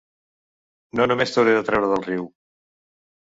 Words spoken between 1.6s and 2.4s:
treure del riu.